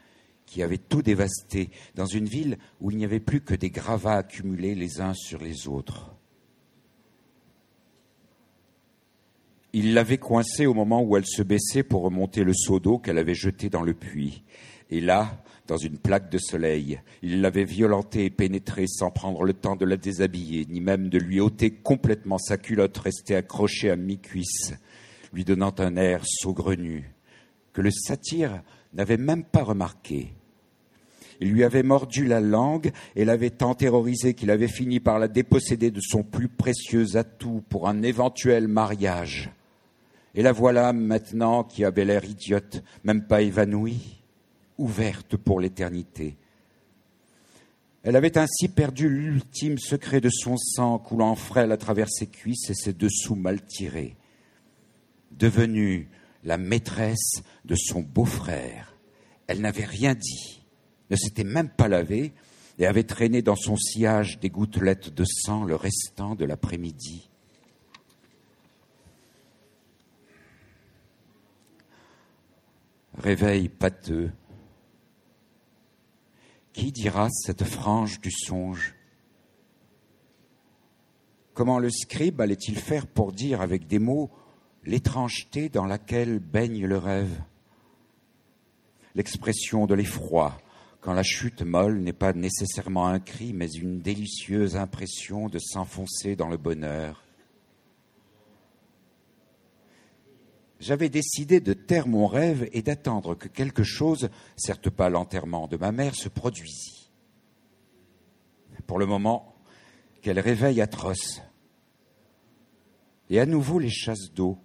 qui 0.45 0.61
avait 0.61 0.77
tout 0.77 1.01
dévasté, 1.01 1.69
dans 1.95 2.05
une 2.05 2.25
ville 2.25 2.57
où 2.81 2.91
il 2.91 2.97
n'y 2.97 3.05
avait 3.05 3.21
plus 3.21 3.39
que 3.39 3.55
des 3.55 3.69
gravats 3.69 4.17
accumulés 4.17 4.75
les 4.75 4.99
uns 4.99 5.13
sur 5.13 5.41
les 5.41 5.69
autres. 5.69 6.13
Il 9.71 9.93
l'avait 9.93 10.17
coincée 10.17 10.65
au 10.65 10.73
moment 10.73 11.01
où 11.01 11.15
elle 11.15 11.25
se 11.25 11.43
baissait 11.43 11.83
pour 11.83 12.01
remonter 12.01 12.43
le 12.43 12.53
seau 12.53 12.81
d'eau 12.81 12.97
qu'elle 12.97 13.19
avait 13.19 13.35
jeté 13.35 13.69
dans 13.69 13.83
le 13.83 13.93
puits. 13.93 14.43
Et 14.89 14.99
là, 14.99 15.41
dans 15.67 15.77
une 15.77 15.97
plaque 15.97 16.31
de 16.31 16.37
soleil. 16.37 16.99
Il 17.21 17.41
l'avait 17.41 17.65
violentée 17.65 18.25
et 18.25 18.29
pénétrée 18.29 18.87
sans 18.87 19.11
prendre 19.11 19.43
le 19.43 19.53
temps 19.53 19.75
de 19.75 19.85
la 19.85 19.97
déshabiller, 19.97 20.65
ni 20.69 20.81
même 20.81 21.09
de 21.09 21.17
lui 21.17 21.39
ôter 21.39 21.71
complètement 21.71 22.37
sa 22.37 22.57
culotte 22.57 22.97
restée 22.97 23.35
accrochée 23.35 23.91
à 23.91 23.95
mi-cuisse, 23.95 24.73
lui 25.33 25.43
donnant 25.43 25.75
un 25.79 25.97
air 25.97 26.21
saugrenu, 26.25 27.11
que 27.73 27.81
le 27.81 27.91
satyre 27.91 28.61
n'avait 28.93 29.17
même 29.17 29.43
pas 29.43 29.63
remarqué. 29.63 30.33
Il 31.39 31.51
lui 31.51 31.63
avait 31.63 31.83
mordu 31.83 32.25
la 32.25 32.39
langue 32.39 32.91
et 33.15 33.23
l'avait 33.23 33.51
tant 33.51 33.75
terrorisé 33.75 34.33
qu'il 34.33 34.49
avait 34.49 34.67
fini 34.67 34.99
par 34.99 35.19
la 35.19 35.27
déposséder 35.27 35.91
de 35.91 36.01
son 36.01 36.23
plus 36.23 36.47
précieux 36.47 37.15
atout 37.15 37.63
pour 37.69 37.87
un 37.87 38.01
éventuel 38.01 38.67
mariage. 38.67 39.51
Et 40.33 40.41
la 40.41 40.51
voilà 40.51 40.93
maintenant 40.93 41.63
qui 41.63 41.83
avait 41.83 42.05
l'air 42.05 42.25
idiote, 42.25 42.83
même 43.03 43.27
pas 43.27 43.41
évanouie 43.41 44.16
ouverte 44.77 45.37
pour 45.37 45.59
l'éternité. 45.59 46.37
Elle 48.03 48.15
avait 48.15 48.37
ainsi 48.37 48.69
perdu 48.69 49.09
l'ultime 49.09 49.77
secret 49.77 50.21
de 50.21 50.29
son 50.29 50.55
sang 50.57 50.97
coulant 50.97 51.35
frêle 51.35 51.71
à 51.71 51.77
travers 51.77 52.09
ses 52.09 52.27
cuisses 52.27 52.69
et 52.69 52.73
ses 52.73 52.93
dessous 52.93 53.35
mal 53.35 53.65
tirés. 53.65 54.15
Devenue 55.31 56.09
la 56.43 56.57
maîtresse 56.57 57.43
de 57.65 57.75
son 57.75 58.01
beau-frère, 58.01 58.95
elle 59.47 59.61
n'avait 59.61 59.85
rien 59.85 60.13
dit, 60.13 60.63
ne 61.09 61.15
s'était 61.15 61.43
même 61.43 61.69
pas 61.69 61.87
lavée 61.87 62.33
et 62.79 62.85
avait 62.85 63.03
traîné 63.03 63.41
dans 63.41 63.55
son 63.55 63.75
sillage 63.75 64.39
des 64.39 64.49
gouttelettes 64.49 65.13
de 65.13 65.25
sang 65.25 65.63
le 65.63 65.75
restant 65.75 66.35
de 66.35 66.45
l'après-midi. 66.45 67.29
Réveil 73.17 73.67
pâteux, 73.67 74.31
qui 76.77 76.91
dira 76.91 77.27
cette 77.31 77.63
frange 77.63 78.21
du 78.21 78.29
songe? 78.29 78.93
Comment 81.55 81.79
le 81.79 81.89
scribe 81.89 82.39
allait-il 82.39 82.77
faire 82.77 83.07
pour 83.07 83.31
dire 83.31 83.61
avec 83.61 83.87
des 83.87 83.97
mots 83.97 84.29
l'étrangeté 84.85 85.69
dans 85.69 85.87
laquelle 85.87 86.37
baigne 86.37 86.85
le 86.85 86.99
rêve? 86.99 87.41
L'expression 89.15 89.87
de 89.87 89.95
l'effroi, 89.95 90.55
quand 91.01 91.13
la 91.13 91.23
chute 91.23 91.63
molle 91.63 91.99
n'est 92.01 92.13
pas 92.13 92.33
nécessairement 92.33 93.07
un 93.07 93.19
cri, 93.19 93.53
mais 93.53 93.71
une 93.71 93.99
délicieuse 93.99 94.75
impression 94.75 95.47
de 95.49 95.57
s'enfoncer 95.57 96.35
dans 96.35 96.47
le 96.47 96.57
bonheur. 96.57 97.26
J'avais 100.79 101.09
décidé 101.09 101.59
de 101.59 101.73
taire 101.73 102.07
mon 102.07 102.27
rêve 102.27 102.69
et 102.71 102.81
d'attendre 102.81 103.35
que 103.35 103.47
quelque 103.47 103.83
chose, 103.83 104.29
certes 104.55 104.89
pas 104.89 105.09
l'enterrement 105.09 105.67
de 105.67 105.77
ma 105.77 105.91
mère, 105.91 106.15
se 106.15 106.29
produisît. 106.29 107.09
Pour 108.85 108.99
le 108.99 109.05
moment, 109.05 109.55
quel 110.21 110.39
réveil 110.39 110.81
atroce. 110.81 111.41
Et 113.29 113.39
à 113.39 113.45
nouveau 113.45 113.79
les 113.79 113.89
chasses 113.89 114.31
d'eau. 114.33 114.57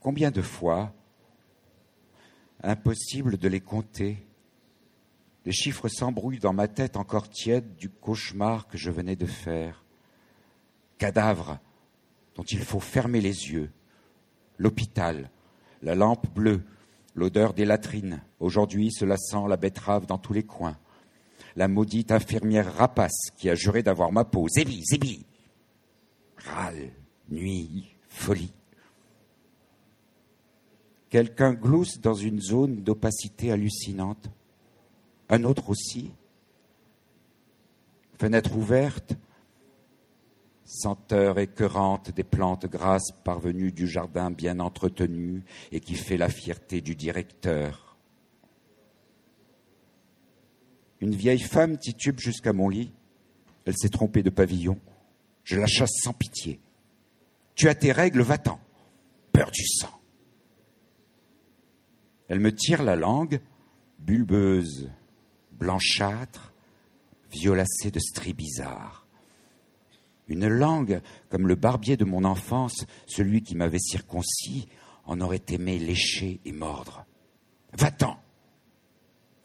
Combien 0.00 0.30
de 0.30 0.42
fois 0.42 0.94
Impossible 2.62 3.38
de 3.38 3.48
les 3.48 3.60
compter. 3.60 4.24
Les 5.44 5.52
chiffres 5.52 5.88
s'embrouillent 5.88 6.38
dans 6.38 6.52
ma 6.52 6.68
tête 6.68 6.96
encore 6.96 7.28
tiède 7.28 7.76
du 7.76 7.88
cauchemar 7.88 8.68
que 8.68 8.78
je 8.78 8.90
venais 8.90 9.16
de 9.16 9.26
faire. 9.26 9.84
Cadavre 10.98 11.58
dont 12.34 12.44
il 12.44 12.60
faut 12.60 12.80
fermer 12.80 13.20
les 13.20 13.50
yeux 13.50 13.70
l'hôpital, 14.58 15.30
la 15.82 15.94
lampe 15.94 16.26
bleue, 16.34 16.62
l'odeur 17.14 17.54
des 17.54 17.64
latrines. 17.64 18.22
Aujourd'hui, 18.40 18.92
cela 18.92 19.16
sent 19.16 19.48
la 19.48 19.56
betterave 19.56 20.06
dans 20.06 20.18
tous 20.18 20.32
les 20.32 20.44
coins. 20.44 20.76
La 21.56 21.68
maudite 21.68 22.12
infirmière 22.12 22.74
rapace 22.74 23.30
qui 23.36 23.48
a 23.48 23.54
juré 23.54 23.82
d'avoir 23.82 24.12
ma 24.12 24.24
peau. 24.24 24.46
Zébi, 24.48 24.84
zébi. 24.84 25.24
Râle, 26.36 26.90
nuit, 27.30 27.94
folie. 28.08 28.52
Quelqu'un 31.08 31.54
glousse 31.54 32.00
dans 32.00 32.14
une 32.14 32.40
zone 32.40 32.82
d'opacité 32.82 33.50
hallucinante. 33.50 34.28
Un 35.28 35.44
autre 35.44 35.70
aussi. 35.70 36.12
Fenêtre 38.18 38.56
ouverte, 38.56 39.14
senteur 40.66 41.38
écœurante 41.38 42.10
des 42.10 42.24
plantes 42.24 42.66
grasses 42.66 43.12
parvenues 43.24 43.72
du 43.72 43.86
jardin 43.86 44.30
bien 44.30 44.58
entretenu 44.58 45.44
et 45.70 45.80
qui 45.80 45.94
fait 45.94 46.16
la 46.16 46.28
fierté 46.28 46.80
du 46.80 46.96
directeur. 46.96 47.96
Une 51.00 51.14
vieille 51.14 51.40
femme 51.40 51.78
titube 51.78 52.18
jusqu'à 52.18 52.52
mon 52.52 52.68
lit. 52.68 52.92
Elle 53.64 53.76
s'est 53.76 53.88
trompée 53.88 54.22
de 54.22 54.30
pavillon. 54.30 54.78
Je 55.44 55.58
la 55.58 55.66
chasse 55.66 56.00
sans 56.02 56.12
pitié. 56.12 56.60
Tu 57.54 57.68
as 57.68 57.74
tes 57.74 57.92
règles, 57.92 58.22
va-t'en. 58.22 58.58
Peur 59.32 59.50
du 59.50 59.64
sang. 59.66 60.00
Elle 62.28 62.40
me 62.40 62.52
tire 62.52 62.82
la 62.82 62.96
langue, 62.96 63.40
bulbeuse, 63.98 64.90
blanchâtre, 65.52 66.52
violacée 67.30 67.90
de 67.92 68.00
stries 68.00 68.34
bizarres. 68.34 69.05
Une 70.28 70.48
langue 70.48 71.00
comme 71.28 71.46
le 71.46 71.54
barbier 71.54 71.96
de 71.96 72.04
mon 72.04 72.24
enfance, 72.24 72.86
celui 73.06 73.42
qui 73.42 73.54
m'avait 73.54 73.78
circoncis, 73.78 74.68
en 75.04 75.20
aurait 75.20 75.44
aimé 75.50 75.78
lécher 75.78 76.40
et 76.44 76.52
mordre. 76.52 77.06
Va-t'en. 77.72 78.18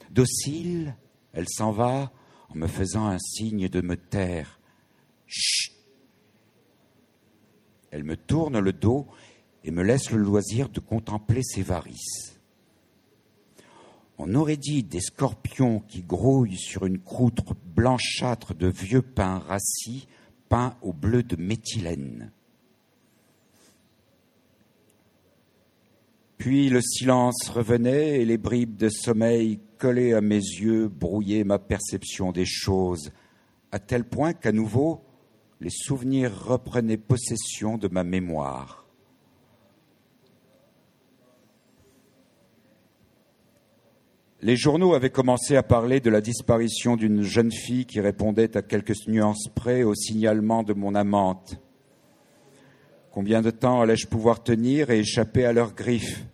Docile, 0.09 0.95
elle 1.33 1.47
s'en 1.47 1.71
va 1.71 2.11
en 2.49 2.55
me 2.55 2.67
faisant 2.67 3.07
un 3.07 3.19
signe 3.19 3.69
de 3.69 3.81
me 3.81 3.95
taire. 3.95 4.59
Chut. 5.27 5.73
Elle 7.91 8.03
me 8.03 8.17
tourne 8.17 8.59
le 8.59 8.73
dos 8.73 9.07
et 9.63 9.71
me 9.71 9.83
laisse 9.83 10.11
le 10.11 10.17
loisir 10.17 10.69
de 10.69 10.79
contempler 10.79 11.43
ses 11.43 11.61
varices. 11.61 12.39
On 14.17 14.35
aurait 14.35 14.57
dit 14.57 14.83
des 14.83 15.01
scorpions 15.01 15.79
qui 15.79 16.03
grouillent 16.03 16.57
sur 16.57 16.85
une 16.85 16.99
croûte 16.99 17.39
blanchâtre 17.75 18.53
de 18.53 18.67
vieux 18.67 19.01
pain 19.01 19.39
rassis, 19.39 20.07
peint 20.51 20.75
au 20.81 20.91
bleu 20.91 21.23
de 21.23 21.37
méthylène. 21.37 22.29
Puis 26.37 26.67
le 26.67 26.81
silence 26.81 27.47
revenait 27.47 28.19
et 28.19 28.25
les 28.25 28.37
bribes 28.37 28.75
de 28.75 28.89
sommeil 28.89 29.61
collées 29.77 30.13
à 30.13 30.19
mes 30.19 30.35
yeux 30.35 30.89
brouillaient 30.89 31.45
ma 31.45 31.57
perception 31.57 32.33
des 32.33 32.45
choses, 32.45 33.11
à 33.71 33.79
tel 33.79 34.03
point 34.03 34.33
qu'à 34.33 34.51
nouveau 34.51 35.05
les 35.61 35.69
souvenirs 35.69 36.37
reprenaient 36.43 36.97
possession 36.97 37.77
de 37.77 37.87
ma 37.87 38.03
mémoire. 38.03 38.80
Les 44.43 44.55
journaux 44.55 44.95
avaient 44.95 45.11
commencé 45.11 45.55
à 45.55 45.61
parler 45.61 45.99
de 45.99 46.09
la 46.09 46.19
disparition 46.19 46.95
d'une 46.95 47.21
jeune 47.21 47.51
fille 47.51 47.85
qui 47.85 47.99
répondait 47.99 48.57
à 48.57 48.63
quelques 48.63 49.07
nuances 49.07 49.47
près 49.53 49.83
au 49.83 49.93
signalement 49.93 50.63
de 50.63 50.73
mon 50.73 50.95
amante. 50.95 51.59
Combien 53.11 53.43
de 53.43 53.51
temps 53.51 53.81
allais-je 53.81 54.07
pouvoir 54.07 54.41
tenir 54.41 54.89
et 54.89 54.99
échapper 54.99 55.45
à 55.45 55.53
leurs 55.53 55.75
griffes? 55.75 56.25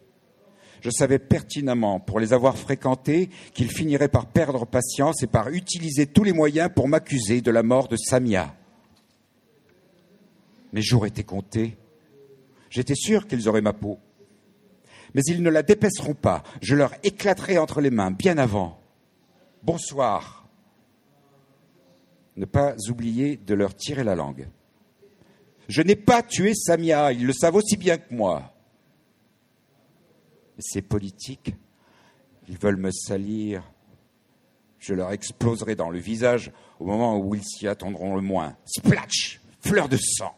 Je 0.79 0.89
savais 0.89 1.19
pertinemment, 1.19 1.99
pour 1.99 2.21
les 2.21 2.31
avoir 2.31 2.57
fréquentés, 2.57 3.29
qu'ils 3.53 3.71
finiraient 3.71 4.07
par 4.07 4.27
perdre 4.27 4.65
patience 4.65 5.21
et 5.21 5.27
par 5.27 5.49
utiliser 5.49 6.05
tous 6.05 6.23
les 6.23 6.33
moyens 6.33 6.69
pour 6.73 6.87
m'accuser 6.87 7.41
de 7.41 7.51
la 7.51 7.63
mort 7.63 7.89
de 7.89 7.97
Samia. 7.97 8.55
Mes 10.71 10.81
jours 10.81 11.05
étaient 11.05 11.23
comptés. 11.23 11.75
J'étais 12.69 12.95
sûr 12.95 13.27
qu'ils 13.27 13.49
auraient 13.49 13.59
ma 13.59 13.73
peau 13.73 13.99
mais 15.17 15.23
ils 15.23 15.41
ne 15.41 15.49
la 15.49 15.63
dépèceront 15.63 16.13
pas. 16.13 16.43
Je 16.61 16.75
leur 16.75 16.93
éclaterai 17.01 17.57
entre 17.57 17.81
les 17.81 17.89
mains 17.89 18.11
bien 18.11 18.37
avant. 18.37 18.79
Bonsoir. 19.63 20.47
Ne 22.35 22.45
pas 22.45 22.75
oublier 22.87 23.35
de 23.35 23.55
leur 23.55 23.73
tirer 23.73 24.03
la 24.03 24.13
langue. 24.13 24.47
Je 25.69 25.81
n'ai 25.81 25.95
pas 25.95 26.21
tué 26.21 26.53
Samia, 26.53 27.13
ils 27.13 27.25
le 27.25 27.33
savent 27.33 27.55
aussi 27.55 27.77
bien 27.77 27.97
que 27.97 28.13
moi. 28.13 28.53
C'est 30.59 30.83
politique. 30.83 31.55
Ils 32.47 32.59
veulent 32.59 32.77
me 32.77 32.91
salir. 32.91 33.63
Je 34.77 34.93
leur 34.93 35.11
exploserai 35.13 35.75
dans 35.75 35.89
le 35.89 35.97
visage 35.97 36.51
au 36.79 36.85
moment 36.85 37.17
où 37.17 37.33
ils 37.33 37.43
s'y 37.43 37.67
attendront 37.67 38.15
le 38.15 38.21
moins. 38.21 38.55
Splatch 38.65 39.41
Fleur 39.61 39.89
de 39.89 39.97
sang 39.97 40.37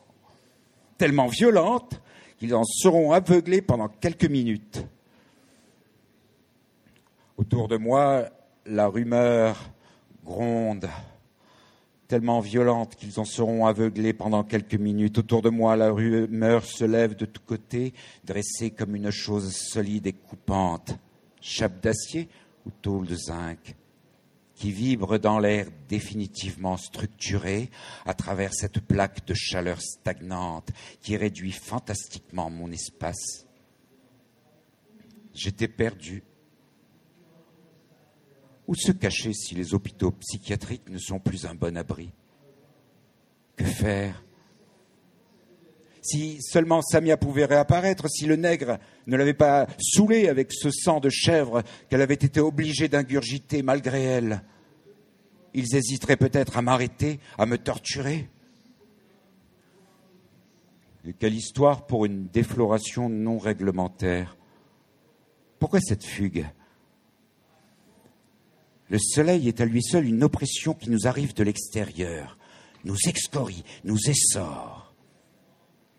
Tellement 0.97 1.27
violente 1.27 2.01
qu'ils 2.39 2.55
en 2.55 2.63
seront 2.63 3.11
aveuglés 3.11 3.61
pendant 3.61 3.89
quelques 3.89 4.29
minutes. 4.29 4.85
Autour 7.37 7.67
de 7.67 7.77
moi, 7.77 8.25
la 8.65 8.87
rumeur 8.87 9.57
gronde, 10.25 10.89
tellement 12.07 12.39
violente 12.39 12.95
qu'ils 12.95 13.19
en 13.19 13.25
seront 13.25 13.65
aveuglés 13.65 14.13
pendant 14.13 14.43
quelques 14.43 14.75
minutes. 14.75 15.19
Autour 15.19 15.41
de 15.41 15.49
moi, 15.49 15.75
la 15.75 15.91
rumeur 15.91 16.65
se 16.65 16.85
lève 16.85 17.15
de 17.15 17.25
tous 17.25 17.41
côtés, 17.41 17.93
dressée 18.23 18.71
comme 18.71 18.95
une 18.95 19.11
chose 19.11 19.55
solide 19.55 20.07
et 20.07 20.13
coupante. 20.13 20.97
Chape 21.41 21.81
d'acier 21.81 22.27
ou 22.65 22.71
tôle 22.81 23.05
de 23.05 23.15
zinc? 23.15 23.75
Qui 24.59 24.73
vibre 24.73 25.17
dans 25.17 25.39
l'air 25.39 25.67
définitivement 25.87 26.75
structuré 26.75 27.71
à 28.05 28.13
travers 28.13 28.53
cette 28.53 28.81
plaque 28.81 29.25
de 29.25 29.33
chaleur 29.33 29.81
stagnante 29.81 30.69
qui 31.01 31.15
réduit 31.15 31.53
fantastiquement 31.53 32.49
mon 32.49 32.69
espace. 32.69 33.47
J'étais 35.33 35.69
perdu. 35.69 36.23
Où 38.67 38.75
se 38.75 38.91
cacher 38.91 39.33
si 39.33 39.55
les 39.55 39.73
hôpitaux 39.73 40.11
psychiatriques 40.11 40.89
ne 40.89 40.99
sont 40.99 41.19
plus 41.19 41.45
un 41.45 41.55
bon 41.55 41.77
abri? 41.77 42.11
Que 43.55 43.63
faire? 43.63 44.21
Si 46.09 46.41
seulement 46.41 46.81
Samia 46.81 47.17
pouvait 47.17 47.45
réapparaître, 47.45 48.09
si 48.09 48.25
le 48.25 48.35
nègre 48.35 48.79
ne 49.07 49.17
l'avait 49.17 49.33
pas 49.33 49.67
saoulée 49.79 50.27
avec 50.27 50.51
ce 50.51 50.71
sang 50.71 50.99
de 50.99 51.09
chèvre 51.09 51.63
qu'elle 51.89 52.01
avait 52.01 52.13
été 52.13 52.39
obligée 52.39 52.87
d'ingurgiter 52.87 53.61
malgré 53.61 54.03
elle, 54.03 54.43
ils 55.53 55.75
hésiteraient 55.75 56.17
peut-être 56.17 56.57
à 56.57 56.61
m'arrêter, 56.61 57.19
à 57.37 57.45
me 57.45 57.57
torturer. 57.57 58.29
Quelle 61.19 61.33
histoire 61.33 61.85
pour 61.85 62.05
une 62.05 62.27
défloration 62.27 63.09
non 63.09 63.37
réglementaire. 63.37 64.37
Pourquoi 65.57 65.79
cette 65.79 66.03
fugue? 66.03 66.45
Le 68.89 68.97
soleil 68.99 69.47
est 69.47 69.61
à 69.61 69.65
lui 69.65 69.83
seul 69.83 70.05
une 70.05 70.23
oppression 70.23 70.73
qui 70.73 70.89
nous 70.89 71.07
arrive 71.07 71.33
de 71.33 71.43
l'extérieur, 71.43 72.37
nous 72.83 72.97
excorier, 73.07 73.63
nous 73.83 73.99
essore 74.09 74.78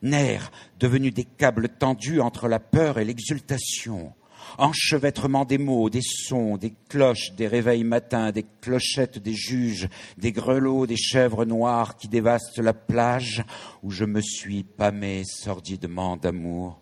nerfs 0.03 0.51
devenus 0.79 1.15
des 1.15 1.25
câbles 1.25 1.69
tendus 1.69 2.21
entre 2.21 2.49
la 2.49 2.61
peur 2.61 2.99
et 2.99 3.05
l'exultation, 3.05 4.13
enchevêtrement 4.59 5.45
des 5.45 5.59
mots, 5.59 5.91
des 5.91 6.03
sons, 6.03 6.57
des 6.57 6.75
cloches, 6.89 7.33
des 7.33 7.47
réveils 7.47 7.85
matins, 7.85 8.33
des 8.33 8.47
clochettes 8.61 9.19
des 9.19 9.35
juges, 9.35 9.89
des 10.19 10.33
grelots, 10.33 10.87
des 10.87 10.97
chèvres 10.97 11.45
noires 11.45 11.97
qui 11.97 12.09
dévastent 12.09 12.59
la 12.59 12.75
plage 12.75 13.45
où 13.83 13.91
je 13.91 14.05
me 14.05 14.21
suis 14.21 14.65
pâmé 14.65 15.23
sordidement 15.25 16.17
d'amour. 16.17 16.81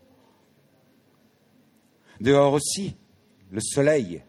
Dehors 2.20 2.54
aussi, 2.54 2.96
le 3.50 3.60
soleil, 3.60 4.22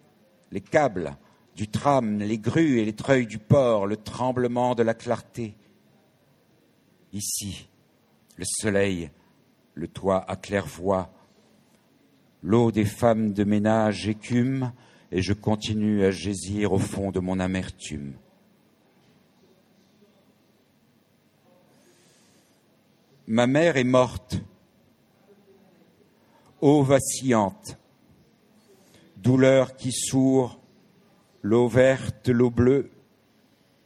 les 0.51 0.61
câbles 0.61 1.17
du 1.55 1.67
tram, 1.67 2.19
les 2.19 2.37
grues 2.37 2.79
et 2.79 2.85
les 2.85 2.93
treuils 2.93 3.27
du 3.27 3.39
port, 3.39 3.87
le 3.87 3.97
tremblement 3.97 4.75
de 4.75 4.83
la 4.83 4.93
clarté. 4.93 5.55
Ici, 7.11 7.68
le 8.39 8.45
soleil, 8.45 9.11
le 9.73 9.89
toit 9.89 10.23
à 10.31 10.37
claire-voie, 10.37 11.11
l'eau 12.41 12.71
des 12.71 12.85
femmes 12.85 13.33
de 13.33 13.43
ménage 13.43 14.07
écume, 14.07 14.71
et 15.11 15.21
je 15.21 15.33
continue 15.33 16.05
à 16.05 16.11
gésir 16.11 16.71
au 16.71 16.79
fond 16.79 17.11
de 17.11 17.19
mon 17.19 17.37
amertume. 17.41 18.13
Ma 23.27 23.45
mère 23.45 23.75
est 23.75 23.83
morte, 23.83 24.37
eau 26.61 26.81
vacillante, 26.81 27.77
douleur 29.17 29.75
qui 29.75 29.91
sourd, 29.91 30.61
l'eau 31.41 31.67
verte, 31.67 32.29
l'eau 32.29 32.51
bleue, 32.51 32.89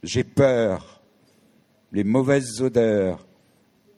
j'ai 0.04 0.22
peur, 0.22 1.02
les 1.90 2.04
mauvaises 2.04 2.62
odeurs, 2.62 3.26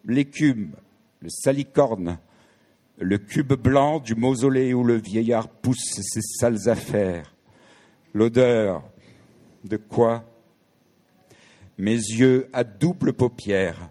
l'écume, 0.06 0.72
le 1.20 1.28
salicorne, 1.28 2.18
le 2.98 3.18
cube 3.18 3.52
blanc 3.52 4.00
du 4.00 4.14
mausolée 4.14 4.72
où 4.72 4.84
le 4.84 4.96
vieillard 4.96 5.48
pousse 5.48 6.00
ses 6.00 6.22
sales 6.22 6.68
affaires, 6.68 7.34
l'odeur 8.14 8.82
de 9.64 9.76
quoi? 9.76 10.24
Mes 11.78 11.96
yeux 11.96 12.48
à 12.52 12.64
double 12.64 13.12
paupière 13.12 13.90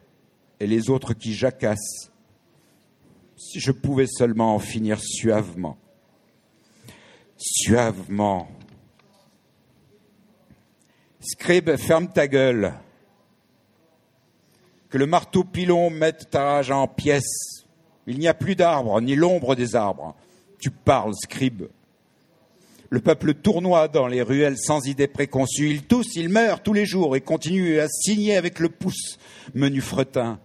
et 0.59 0.65
les 0.65 0.89
autres 0.89 1.13
qui 1.13 1.33
jacassent. 1.33 2.11
Si 3.37 3.59
je 3.59 3.71
pouvais 3.71 4.07
seulement 4.07 4.55
en 4.55 4.59
finir 4.59 4.99
suavement, 4.99 5.77
suavement. 7.37 8.49
Scribe, 11.19 11.75
ferme 11.75 12.07
ta 12.07 12.27
gueule. 12.27 12.73
Que 14.89 14.97
le 14.97 15.05
marteau 15.05 15.43
pilon 15.43 15.89
mette 15.89 16.29
ta 16.29 16.43
rage 16.43 16.71
en 16.71 16.87
pièces. 16.87 17.65
Il 18.07 18.19
n'y 18.19 18.27
a 18.27 18.33
plus 18.33 18.55
d'arbres, 18.55 19.01
ni 19.01 19.15
l'ombre 19.15 19.55
des 19.55 19.75
arbres. 19.75 20.15
Tu 20.59 20.69
parles, 20.69 21.13
scribe. 21.15 21.63
Le 22.89 22.99
peuple 22.99 23.33
tournoie 23.33 23.87
dans 23.87 24.07
les 24.07 24.21
ruelles 24.21 24.57
sans 24.57 24.87
idée 24.87 25.07
préconçue. 25.07 25.69
Il 25.69 25.83
tousse, 25.83 26.15
il 26.15 26.29
meurt 26.29 26.63
tous 26.63 26.73
les 26.73 26.85
jours 26.85 27.15
et 27.15 27.21
continue 27.21 27.79
à 27.79 27.87
signer 27.87 28.37
avec 28.37 28.59
le 28.59 28.69
pouce, 28.69 29.17
menu 29.53 29.81
fretin. 29.81 30.39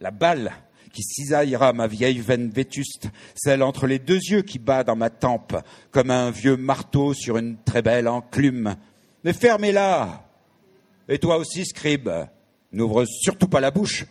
La 0.00 0.10
balle 0.10 0.52
qui 0.92 1.02
cisaillera 1.02 1.72
ma 1.72 1.86
vieille 1.86 2.20
veine 2.20 2.50
vétuste, 2.50 3.08
celle 3.34 3.62
entre 3.62 3.86
les 3.86 3.98
deux 3.98 4.20
yeux 4.20 4.42
qui 4.42 4.58
bat 4.58 4.84
dans 4.84 4.96
ma 4.96 5.10
tempe, 5.10 5.56
comme 5.90 6.10
un 6.10 6.30
vieux 6.30 6.56
marteau 6.56 7.14
sur 7.14 7.36
une 7.36 7.56
très 7.58 7.82
belle 7.82 8.08
enclume. 8.08 8.76
Mais 9.24 9.32
fermez-la 9.32 10.28
Et 11.08 11.18
toi 11.18 11.36
aussi, 11.36 11.64
scribe, 11.66 12.10
n'ouvre 12.74 13.04
surtout 13.06 13.48
pas 13.48 13.60
la 13.60 13.70
bouche, 13.70 14.06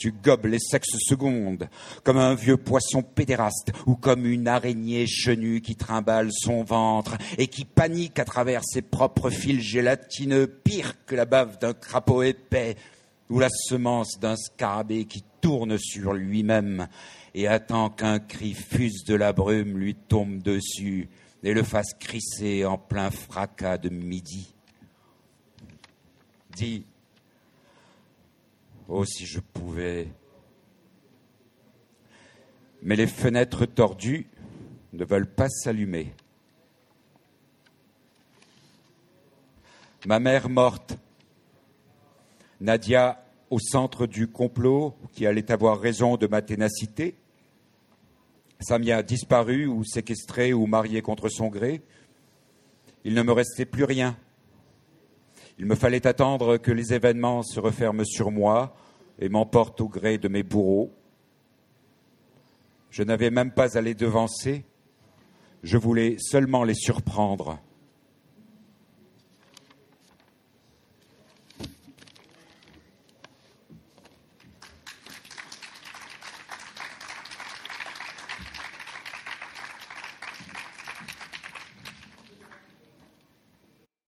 tu 0.00 0.12
gobes 0.12 0.46
les 0.46 0.58
sexes 0.58 0.96
secondes, 0.98 1.68
comme 2.04 2.16
un 2.16 2.34
vieux 2.34 2.56
poisson 2.56 3.02
pédéraste 3.02 3.70
ou 3.86 3.96
comme 3.96 4.24
une 4.24 4.48
araignée 4.48 5.06
chenue 5.06 5.60
qui 5.60 5.76
trimballe 5.76 6.30
son 6.32 6.64
ventre 6.64 7.18
et 7.36 7.48
qui 7.48 7.66
panique 7.66 8.18
à 8.18 8.24
travers 8.24 8.62
ses 8.64 8.80
propres 8.80 9.28
fils 9.28 9.60
gélatineux, 9.60 10.46
pire 10.46 11.04
que 11.04 11.14
la 11.14 11.26
bave 11.26 11.58
d'un 11.58 11.74
crapaud 11.74 12.22
épais 12.22 12.76
ou 13.28 13.38
la 13.38 13.50
semence 13.50 14.18
d'un 14.18 14.36
scarabée 14.36 15.04
qui 15.04 15.22
tourne 15.42 15.76
sur 15.78 16.14
lui-même 16.14 16.88
et 17.34 17.46
attend 17.46 17.90
qu'un 17.90 18.18
cri 18.20 18.54
fuse 18.54 19.04
de 19.04 19.14
la 19.14 19.34
brume 19.34 19.76
lui 19.76 19.94
tombe 19.94 20.42
dessus 20.42 21.10
et 21.42 21.52
le 21.52 21.62
fasse 21.62 21.94
crisser 21.98 22.64
en 22.64 22.78
plein 22.78 23.10
fracas 23.10 23.76
de 23.76 23.90
midi. 23.90 24.54
Dis, 26.56 26.84
Oh, 28.92 29.04
si 29.04 29.24
je 29.24 29.38
pouvais. 29.38 30.08
Mais 32.82 32.96
les 32.96 33.06
fenêtres 33.06 33.64
tordues 33.64 34.26
ne 34.92 35.04
veulent 35.04 35.32
pas 35.32 35.48
s'allumer. 35.48 36.12
Ma 40.06 40.18
mère 40.18 40.48
morte, 40.48 40.98
Nadia 42.60 43.24
au 43.48 43.60
centre 43.60 44.08
du 44.08 44.26
complot 44.26 44.96
qui 45.12 45.24
allait 45.24 45.52
avoir 45.52 45.78
raison 45.78 46.16
de 46.16 46.26
ma 46.26 46.42
ténacité, 46.42 47.14
Samia 48.58 49.04
disparu 49.04 49.68
ou 49.68 49.84
séquestré 49.84 50.52
ou 50.52 50.66
marié 50.66 51.00
contre 51.00 51.28
son 51.28 51.46
gré, 51.46 51.80
il 53.04 53.14
ne 53.14 53.22
me 53.22 53.30
restait 53.30 53.66
plus 53.66 53.84
rien 53.84 54.16
il 55.60 55.66
me 55.66 55.74
fallait 55.74 56.06
attendre 56.06 56.56
que 56.56 56.72
les 56.72 56.94
événements 56.94 57.42
se 57.42 57.60
referment 57.60 58.06
sur 58.06 58.30
moi 58.30 58.74
et 59.18 59.28
m'emportent 59.28 59.82
au 59.82 59.90
gré 59.90 60.16
de 60.16 60.26
mes 60.26 60.42
bourreaux. 60.42 60.90
Je 62.88 63.02
n'avais 63.02 63.30
même 63.30 63.50
pas 63.50 63.76
à 63.76 63.82
les 63.82 63.92
devancer, 63.94 64.64
je 65.62 65.76
voulais 65.76 66.16
seulement 66.18 66.64
les 66.64 66.72
surprendre 66.72 67.58